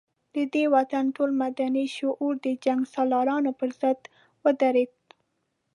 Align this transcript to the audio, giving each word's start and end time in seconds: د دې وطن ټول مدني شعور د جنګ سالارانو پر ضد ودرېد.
د 0.35 0.37
دې 0.53 0.63
وطن 0.75 1.05
ټول 1.15 1.31
مدني 1.43 1.85
شعور 1.97 2.33
د 2.45 2.47
جنګ 2.65 2.81
سالارانو 2.93 3.51
پر 3.59 3.69
ضد 3.81 3.99
ودرېد. 4.43 4.93